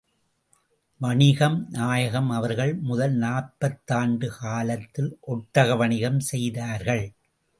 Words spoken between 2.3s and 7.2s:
அவர்கள் முதல் நாற்பதாண்டுக் காலத்தில், ஒட்டக வணிகம் செய்தார்கள்.